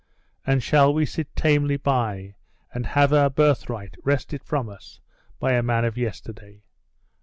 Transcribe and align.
And 0.47 0.63
shall 0.63 0.91
we 0.91 1.05
sit 1.05 1.35
tamely 1.35 1.77
by, 1.77 2.33
and 2.73 2.87
have 2.87 3.13
our 3.13 3.29
birthright 3.29 3.93
wrested 4.03 4.43
from 4.43 4.67
us 4.67 4.99
by 5.39 5.51
a 5.51 5.61
man 5.61 5.85
of 5.85 5.95
yesterday? 5.95 6.63